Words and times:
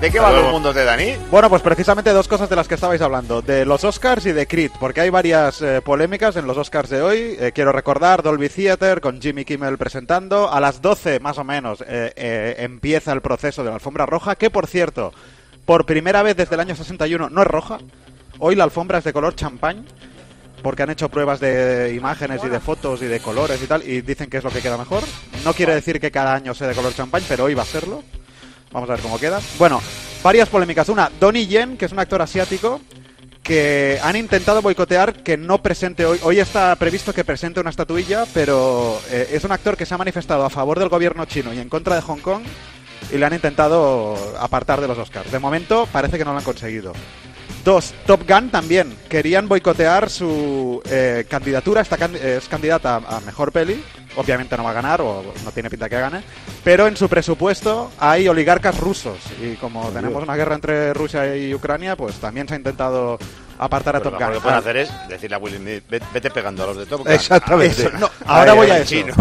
¿De 0.00 0.10
qué 0.10 0.18
va 0.18 0.30
el 0.30 0.50
mundo 0.50 0.72
de 0.72 0.82
Dani? 0.82 1.12
Bueno, 1.30 1.50
pues 1.50 1.60
precisamente 1.60 2.08
dos 2.14 2.26
cosas 2.26 2.48
de 2.48 2.56
las 2.56 2.66
que 2.66 2.74
estabais 2.76 3.02
hablando, 3.02 3.42
de 3.42 3.66
los 3.66 3.84
Oscars 3.84 4.24
y 4.24 4.32
de 4.32 4.46
Creed, 4.46 4.70
porque 4.80 5.02
hay 5.02 5.10
varias 5.10 5.60
eh, 5.60 5.82
polémicas 5.84 6.36
en 6.36 6.46
los 6.46 6.56
Oscars 6.56 6.88
de 6.88 7.02
hoy. 7.02 7.36
Eh, 7.38 7.52
quiero 7.54 7.70
recordar 7.70 8.22
Dolby 8.22 8.48
Theater 8.48 9.02
con 9.02 9.20
Jimmy 9.20 9.44
Kimmel 9.44 9.76
presentando. 9.76 10.50
A 10.50 10.58
las 10.58 10.80
12 10.80 11.20
más 11.20 11.36
o 11.36 11.44
menos 11.44 11.82
eh, 11.82 12.14
eh, 12.16 12.54
empieza 12.60 13.12
el 13.12 13.20
proceso 13.20 13.62
de 13.62 13.68
la 13.68 13.74
alfombra 13.74 14.06
roja, 14.06 14.36
que 14.36 14.48
por 14.48 14.66
cierto, 14.66 15.12
por 15.66 15.84
primera 15.84 16.22
vez 16.22 16.34
desde 16.34 16.54
el 16.54 16.62
año 16.62 16.74
61 16.74 17.28
no 17.28 17.42
es 17.42 17.46
roja. 17.46 17.76
Hoy 18.38 18.54
la 18.54 18.64
alfombra 18.64 18.98
es 18.98 19.04
de 19.04 19.12
color 19.12 19.34
champán 19.34 19.84
porque 20.62 20.82
han 20.82 20.90
hecho 20.90 21.10
pruebas 21.10 21.40
de 21.40 21.92
imágenes 21.94 22.40
y 22.42 22.48
de 22.48 22.60
fotos 22.60 23.02
y 23.02 23.06
de 23.06 23.20
colores 23.20 23.62
y 23.62 23.66
tal, 23.66 23.86
y 23.86 24.00
dicen 24.00 24.30
que 24.30 24.38
es 24.38 24.44
lo 24.44 24.50
que 24.50 24.62
queda 24.62 24.78
mejor. 24.78 25.02
No 25.44 25.52
quiere 25.52 25.74
decir 25.74 26.00
que 26.00 26.10
cada 26.10 26.34
año 26.34 26.54
sea 26.54 26.68
de 26.68 26.74
color 26.74 26.94
champán, 26.94 27.22
pero 27.28 27.44
hoy 27.44 27.52
va 27.52 27.64
a 27.64 27.66
serlo. 27.66 28.02
Vamos 28.72 28.88
a 28.88 28.94
ver 28.94 29.02
cómo 29.02 29.18
queda. 29.18 29.40
Bueno, 29.58 29.80
varias 30.22 30.48
polémicas. 30.48 30.88
Una, 30.88 31.10
Donnie 31.18 31.46
Yen, 31.46 31.76
que 31.76 31.86
es 31.86 31.92
un 31.92 31.98
actor 31.98 32.22
asiático, 32.22 32.80
que 33.42 33.98
han 34.02 34.16
intentado 34.16 34.62
boicotear 34.62 35.22
que 35.24 35.36
no 35.36 35.60
presente 35.62 36.04
hoy. 36.06 36.20
Hoy 36.22 36.38
está 36.38 36.74
previsto 36.76 37.12
que 37.12 37.24
presente 37.24 37.58
una 37.60 37.70
estatuilla, 37.70 38.26
pero 38.32 39.00
eh, 39.10 39.30
es 39.32 39.42
un 39.44 39.52
actor 39.52 39.76
que 39.76 39.86
se 39.86 39.94
ha 39.94 39.98
manifestado 39.98 40.44
a 40.44 40.50
favor 40.50 40.78
del 40.78 40.88
gobierno 40.88 41.24
chino 41.24 41.52
y 41.52 41.58
en 41.58 41.68
contra 41.68 41.96
de 41.96 42.02
Hong 42.02 42.18
Kong 42.20 42.42
y 43.12 43.16
le 43.16 43.26
han 43.26 43.32
intentado 43.34 44.14
apartar 44.38 44.80
de 44.80 44.86
los 44.86 44.98
Oscars. 44.98 45.32
De 45.32 45.38
momento 45.40 45.88
parece 45.90 46.16
que 46.18 46.24
no 46.24 46.32
lo 46.32 46.38
han 46.38 46.44
conseguido. 46.44 46.92
Dos, 47.64 47.92
Top 48.06 48.22
Gun 48.28 48.50
también. 48.50 48.94
Querían 49.08 49.48
boicotear 49.48 50.08
su 50.10 50.80
eh, 50.88 51.24
candidatura. 51.28 51.80
Esta 51.80 51.96
can- 51.96 52.14
es 52.16 52.46
candidata 52.46 52.96
a, 53.06 53.16
a 53.16 53.20
mejor 53.20 53.50
peli. 53.52 53.82
Obviamente 54.16 54.56
no 54.56 54.64
va 54.64 54.70
a 54.70 54.74
ganar, 54.74 55.00
o 55.00 55.22
no 55.44 55.52
tiene 55.52 55.70
pinta 55.70 55.88
que 55.88 55.98
gane. 56.00 56.22
Pero 56.64 56.86
en 56.88 56.96
su 56.96 57.08
presupuesto 57.08 57.92
hay 57.98 58.26
oligarcas 58.28 58.78
rusos. 58.78 59.18
Y 59.40 59.54
como 59.54 59.88
tenemos 59.90 60.22
una 60.22 60.34
guerra 60.36 60.56
entre 60.56 60.92
Rusia 60.92 61.36
y 61.36 61.54
Ucrania, 61.54 61.94
pues 61.96 62.16
también 62.16 62.48
se 62.48 62.54
ha 62.54 62.56
intentado 62.56 63.18
apartar 63.58 63.96
a 63.96 64.00
Top 64.00 64.14
lo 64.14 64.18
Gun. 64.18 64.32
que 64.34 64.40
pueden 64.40 64.56
Ah, 64.56 64.60
hacer 64.60 64.76
es 64.78 64.90
decirle 65.08 65.36
a 65.36 65.38
Will 65.38 65.56
Smith, 65.56 65.84
"Ve- 65.88 66.00
vete 66.12 66.30
pegando 66.30 66.64
a 66.64 66.66
los 66.68 66.78
de 66.78 66.86
Top 66.86 67.02
Gun. 67.02 67.12
Exactamente. 67.12 67.82
eso, 67.82 67.90
no, 67.98 68.10
ahora 68.26 68.52
Ahí, 68.52 68.58
voy 68.58 68.70
a 68.70 68.78
eso. 68.78 68.86
chino. 68.88 69.14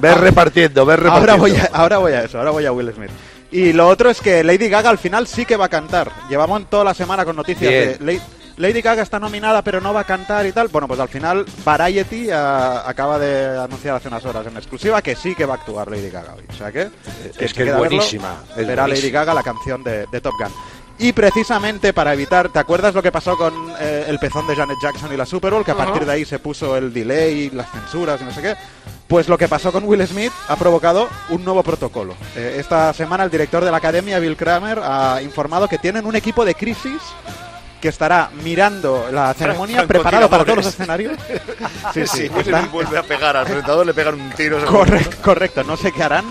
Ves 0.00 0.16
repartiendo, 0.18 0.86
ves 0.86 0.98
repartiendo. 0.98 1.32
Ahora 1.32 1.34
voy, 1.36 1.56
a, 1.56 1.70
ahora 1.72 1.98
voy 1.98 2.12
a 2.12 2.22
eso, 2.24 2.38
ahora 2.38 2.50
voy 2.50 2.66
a 2.66 2.72
Will 2.72 2.92
Smith. 2.94 3.10
Y 3.50 3.72
lo 3.72 3.88
otro 3.88 4.10
es 4.10 4.20
que 4.20 4.44
Lady 4.44 4.68
Gaga 4.68 4.90
al 4.90 4.98
final 4.98 5.26
sí 5.26 5.44
que 5.46 5.56
va 5.56 5.66
a 5.66 5.68
cantar. 5.68 6.10
Llevamos 6.28 6.68
toda 6.68 6.84
la 6.84 6.94
semana 6.94 7.24
con 7.24 7.36
noticias 7.36 7.70
Bien. 7.70 7.96
de 7.98 8.14
La- 8.14 8.20
Lady 8.56 8.80
Gaga 8.80 9.02
está 9.02 9.18
nominada 9.20 9.62
pero 9.62 9.80
no 9.80 9.92
va 9.92 10.00
a 10.00 10.04
cantar 10.04 10.46
y 10.46 10.52
tal. 10.52 10.68
Bueno, 10.68 10.88
pues 10.88 11.00
al 11.00 11.08
final 11.08 11.44
Variety 11.64 12.30
ah, 12.30 12.84
acaba 12.86 13.18
de 13.18 13.58
anunciar 13.58 13.96
hace 13.96 14.08
unas 14.08 14.24
horas 14.24 14.46
en 14.46 14.56
exclusiva 14.56 15.02
que 15.02 15.14
sí 15.14 15.34
que 15.34 15.44
va 15.44 15.54
a 15.54 15.56
actuar 15.58 15.90
Lady 15.90 16.10
Gaga 16.10 16.34
hoy. 16.34 16.44
O 16.48 16.52
sea 16.52 16.72
que... 16.72 16.82
Es 16.82 16.90
quien 16.90 17.32
que 17.36 17.44
es 17.44 17.52
quiera 17.54 17.72
verlo, 17.72 17.88
buenísima. 17.88 18.42
es 18.56 18.66
verá 18.66 18.86
Lady. 18.86 19.10
Gaga 19.10 19.34
la 19.34 19.42
canción 19.42 19.82
de, 19.82 20.06
de 20.06 20.20
Top 20.20 20.34
Gun. 20.38 20.52
Y 20.98 21.12
precisamente 21.12 21.92
para 21.92 22.14
evitar, 22.14 22.48
¿te 22.48 22.58
acuerdas 22.58 22.94
lo 22.94 23.02
que 23.02 23.12
pasó 23.12 23.36
con 23.36 23.52
eh, 23.78 24.06
el 24.08 24.18
pezón 24.18 24.46
de 24.46 24.56
Janet 24.56 24.78
Jackson 24.82 25.12
y 25.12 25.16
la 25.16 25.26
Super 25.26 25.52
Bowl? 25.52 25.64
Que 25.64 25.72
a 25.72 25.76
partir 25.76 26.06
de 26.06 26.12
ahí 26.12 26.24
se 26.24 26.38
puso 26.38 26.74
el 26.76 26.90
delay, 26.92 27.50
las 27.50 27.70
censuras 27.70 28.18
y 28.22 28.24
no 28.24 28.32
sé 28.32 28.40
qué. 28.40 28.54
Pues 29.06 29.28
lo 29.28 29.36
que 29.36 29.46
pasó 29.46 29.70
con 29.70 29.84
Will 29.84 30.06
Smith 30.06 30.32
ha 30.48 30.56
provocado 30.56 31.08
un 31.28 31.44
nuevo 31.44 31.62
protocolo. 31.62 32.14
Eh, 32.34 32.56
esta 32.58 32.94
semana 32.94 33.24
el 33.24 33.30
director 33.30 33.62
de 33.62 33.70
la 33.70 33.76
academia, 33.76 34.18
Bill 34.18 34.38
Kramer, 34.38 34.80
ha 34.82 35.20
informado 35.22 35.68
que 35.68 35.76
tienen 35.76 36.06
un 36.06 36.16
equipo 36.16 36.46
de 36.46 36.54
crisis 36.54 37.02
que 37.86 37.90
estará 37.90 38.30
mirando 38.42 39.06
la 39.12 39.32
ceremonia 39.34 39.86
preparado 39.86 40.28
para 40.28 40.44
todos 40.44 40.56
los 40.56 40.66
escenarios. 40.66 41.16
Sí, 41.94 42.04
sí, 42.06 42.28
Will 42.34 42.44
Smith 42.44 42.70
vuelve 42.72 42.98
a 42.98 43.02
pegar 43.04 43.36
al 43.36 43.44
presentador, 43.44 43.86
le 43.86 43.94
pegan 43.94 44.20
un 44.20 44.30
tiro. 44.30 44.64
Correcto, 44.66 45.16
correcto, 45.22 45.62
no 45.64 45.76
sé 45.76 45.92
qué 45.92 46.02
harán, 46.02 46.24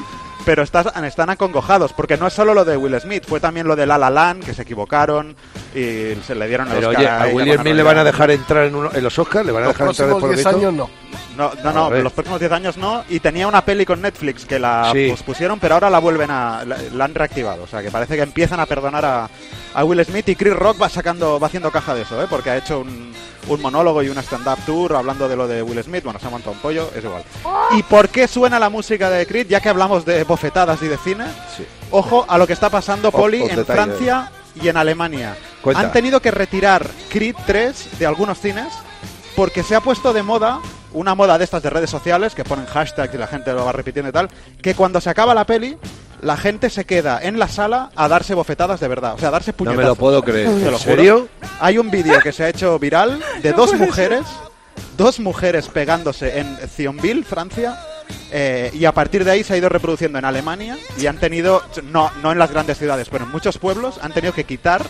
pero 0.46 0.64
estás- 0.64 0.88
están 1.06 1.30
acongojados, 1.30 1.94
porque 1.94 2.18
no 2.18 2.28
es 2.28 2.34
solo 2.34 2.54
lo 2.54 2.66
de 2.66 2.76
Will 2.76 3.00
Smith, 3.00 3.24
fue 3.26 3.40
también 3.40 3.68
lo 3.68 3.76
de 3.78 3.86
La 3.86 3.98
La 3.98 4.10
Land, 4.10 4.44
que 4.44 4.54
se 4.54 4.64
equivocaron 4.64 5.36
y 5.74 6.14
se 6.28 6.36
le 6.36 6.48
dieron 6.48 6.68
el 6.68 6.74
Pero 6.76 6.90
Oscar 6.90 7.00
oye, 7.04 7.10
a 7.10 7.32
cuando 7.32 7.54
Smith 7.62 7.74
le 7.76 7.84
van 7.84 7.98
a 8.00 8.04
dejar 8.04 8.32
entrar 8.32 8.66
en, 8.66 8.76
uno- 8.76 8.90
en 8.94 9.02
los 9.04 9.18
Oscars, 9.18 9.46
le 9.46 9.52
van 9.54 9.64
a 9.64 9.68
Los 9.68 9.76
dejar 9.76 9.88
entrar 9.90 10.08
próximos 10.10 10.30
después 10.32 10.32
de 10.32 10.44
10 10.44 10.46
esto? 10.46 10.58
años 10.58 10.74
no. 10.74 11.05
No, 11.38 11.52
no, 11.64 11.72
no, 11.72 11.90
los 11.90 12.14
próximos 12.14 12.40
10 12.40 12.52
años 12.52 12.78
no, 12.78 13.04
y 13.10 13.20
tenía 13.20 13.48
una 13.48 13.64
peli 13.64 13.86
con 13.86 14.02
Netflix 14.02 14.46
que 14.46 14.58
la 14.60 14.92
Sí. 14.94 15.08
pospusieron, 15.10 15.60
pero 15.60 15.74
ahora 15.76 15.90
la 15.90 16.00
vuelven 16.00 16.32
a, 16.32 16.64
la, 16.66 16.78
la 16.94 17.06
han 17.06 17.14
reactivado, 17.16 17.64
o 17.64 17.68
sea 17.68 17.82
que 17.82 17.92
parece 17.92 18.16
que 18.16 18.22
empiezan 18.24 18.60
a 18.60 18.66
perdonar 18.66 19.04
a, 19.06 19.30
a 19.74 19.84
Will 19.84 20.04
Smith 20.06 20.30
y 20.30 20.36
Chris 20.36 20.54
Rock 20.56 20.82
va 20.82 20.90
sacando, 20.90 21.40
va 21.40 21.48
haciendo 21.48 21.72
caja 21.72 21.94
de 21.94 22.04
eso, 22.04 22.22
¿eh? 22.24 22.28
porque 22.30 22.50
ha 22.52 22.58
hecho 22.58 22.80
un, 22.80 23.14
un 23.48 23.62
monólogo 23.62 24.02
y 24.04 24.10
una 24.10 24.22
stand-up 24.22 24.60
tour 24.66 24.96
hablando 24.96 25.28
de 25.28 25.36
lo 25.36 25.48
de 25.48 25.62
Will 25.62 25.84
Smith, 25.84 26.04
bueno, 26.04 26.20
se 26.20 26.28
ha 26.28 26.30
montado 26.30 26.54
un 26.54 26.60
pollo, 26.60 26.90
es 26.96 27.04
igual. 27.04 27.24
¿Y 27.78 27.84
por 27.84 28.10
qué 28.10 28.28
suena 28.28 28.58
la 28.60 28.70
música 28.70 29.10
de 29.10 29.26
Creed? 29.28 29.48
Ya 29.48 29.60
que 29.60 29.70
hablamos 29.70 30.06
de 30.06 30.24
bofetadas 30.24 30.82
y 30.82 30.88
de 30.88 30.98
cine, 30.98 31.26
Sí. 31.58 31.66
ojo 31.92 32.26
a 32.28 32.38
lo 32.38 32.48
que 32.48 32.54
está 32.54 32.70
pasando, 32.70 33.12
Poli, 33.12 33.42
en 33.42 33.56
detalle. 33.56 33.66
Francia 33.66 34.32
y 34.62 34.70
en 34.70 34.78
Alemania. 34.78 35.36
Cuenta. 35.62 35.82
Han 35.82 35.92
tenido 35.92 36.22
que 36.22 36.32
retirar 36.32 36.88
Creed 37.10 37.36
3 37.46 38.00
de 38.00 38.06
algunos 38.06 38.40
cines 38.40 38.68
porque 39.36 39.64
se 39.64 39.76
ha 39.76 39.82
puesto 39.82 40.14
de 40.14 40.24
moda, 40.24 40.60
una 40.96 41.14
moda 41.16 41.38
de 41.38 41.44
estas 41.44 41.62
de 41.62 41.70
redes 41.70 41.90
sociales, 41.90 42.34
que 42.36 42.44
ponen 42.44 42.66
hashtag 42.66 43.14
y 43.14 43.18
la 43.18 43.28
gente 43.28 43.54
lo 43.54 43.66
va 43.66 43.72
repitiendo 43.72 44.10
y 44.10 44.14
tal, 44.14 44.30
que 44.62 44.74
cuando 44.76 45.00
se 45.00 45.10
acaba 45.10 45.34
la 45.34 45.46
peli, 45.46 45.78
la 46.22 46.38
gente 46.38 46.70
se 46.70 46.86
queda 46.86 47.20
en 47.22 47.38
la 47.38 47.48
sala 47.48 47.92
a 47.96 48.08
darse 48.08 48.34
bofetadas 48.34 48.80
de 48.80 48.88
verdad, 48.88 49.14
o 49.14 49.18
sea, 49.20 49.28
a 49.28 49.32
darse 49.32 49.52
No 49.52 49.58
puñetazos. 49.58 49.84
me 49.84 49.88
lo 49.90 49.96
puedo 49.96 50.24
creer. 50.24 50.48
Te 50.48 50.52
lo 50.52 50.58
¿En 50.58 50.64
juro. 50.66 50.78
serio? 50.80 51.28
Hay 51.60 51.78
un 51.78 51.92
vídeo 51.92 52.20
que 52.22 52.32
se 52.32 52.44
ha 52.46 52.50
hecho 52.50 52.80
viral 52.80 53.22
de 53.44 53.52
dos 53.54 53.74
mujeres, 53.76 54.24
dos 54.98 55.20
mujeres 55.20 55.68
pegándose 55.68 56.40
en 56.40 56.58
Thionville, 56.76 57.24
Francia, 57.24 57.78
eh, 58.32 58.72
y 58.74 58.86
a 58.86 58.92
partir 58.92 59.24
de 59.26 59.32
ahí 59.32 59.44
se 59.44 59.54
ha 59.54 59.58
ido 59.58 59.70
reproduciendo 59.70 60.18
en 60.20 60.26
Alemania 60.26 60.78
y 60.98 61.06
han 61.08 61.18
tenido, 61.18 61.62
no, 61.84 62.12
no 62.22 62.32
en 62.32 62.40
las 62.40 62.52
grandes 62.52 62.78
ciudades, 62.78 63.08
pero 63.10 63.26
en 63.26 63.32
muchos 63.32 63.58
pueblos 63.58 64.00
han 64.02 64.14
tenido 64.14 64.34
que 64.34 64.44
quitar 64.44 64.84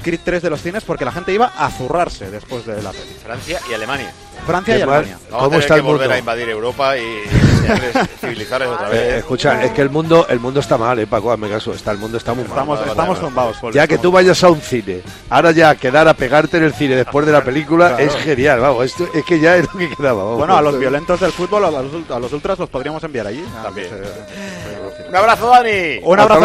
Creed 0.00 0.20
3 0.24 0.42
de 0.42 0.50
los 0.50 0.60
cines 0.60 0.84
porque 0.84 1.04
la 1.04 1.12
gente 1.12 1.32
iba 1.32 1.52
a 1.56 1.70
zurrarse 1.70 2.30
después 2.30 2.66
de 2.66 2.82
la 2.82 2.90
peli. 2.92 3.16
Francia 3.24 3.60
y 3.70 3.74
Alemania. 3.74 4.12
Francia 4.46 4.76
y 4.78 4.80
mal. 4.84 4.88
Alemania. 4.98 5.18
Vamos 5.30 5.34
a 5.34 5.38
¿Cómo 5.38 5.48
tener 5.50 5.60
está 5.62 5.74
que 5.74 5.80
el 5.80 5.86
volver 5.86 6.00
mundo? 6.08 6.14
a 6.14 6.18
invadir 6.18 6.48
Europa 6.48 6.96
y, 6.96 7.02
otra 7.60 8.88
Eh, 8.88 8.90
vez. 8.90 9.14
escucha, 9.18 9.62
es 9.62 9.70
que 9.72 9.82
el 9.82 9.90
mundo, 9.90 10.26
el 10.28 10.40
mundo 10.40 10.60
está 10.60 10.78
mal, 10.78 10.98
eh, 10.98 11.06
Paco, 11.06 11.30
hazme 11.32 11.48
caso. 11.48 11.72
Está, 11.72 11.90
el 11.92 11.98
mundo 11.98 12.16
está 12.16 12.32
muy 12.32 12.44
mal. 12.44 12.50
Estamos, 12.52 12.78
vale, 12.78 12.90
estamos. 12.90 13.56
Poli, 13.58 13.74
Ya 13.74 13.82
que 13.86 13.94
tú 13.96 14.08
estamos- 14.08 14.14
vayas 14.14 14.44
a 14.44 14.50
un 14.50 14.60
cine, 14.60 15.02
ahora 15.28 15.50
ya 15.52 15.74
quedar 15.74 16.08
a 16.08 16.14
pegarte 16.14 16.56
en 16.56 16.64
el 16.64 16.72
cine 16.74 16.96
después 16.96 17.26
de 17.26 17.32
la 17.32 17.44
película 17.44 17.88
Claro. 17.96 18.02
es 18.04 18.14
genial, 18.16 18.60
vamos, 18.60 18.86
esto 18.86 19.08
es 19.14 19.24
que 19.24 19.40
ya 19.40 19.56
es 19.56 19.66
lo 19.72 19.78
que 19.78 19.90
quedaba. 19.94 20.22
vamos. 20.24 20.38
Bueno, 20.38 20.56
a 20.56 20.62
los 20.62 20.78
violentos 20.78 21.20
del 21.20 21.32
fútbol, 21.32 21.64
a 21.66 21.70
los, 21.70 22.10
a 22.10 22.18
los 22.18 22.32
ultras 22.32 22.58
los 22.58 22.68
podríamos 22.68 23.02
enviar 23.04 23.26
allí. 23.26 23.44
También. 23.62 23.88
Ah, 23.92 23.96
pues, 23.96 24.08
eh, 24.08 25.06
Un 25.08 25.16
abrazo, 25.16 25.48
Dani. 25.48 26.00
Un 26.02 26.20
abrazo 26.20 26.40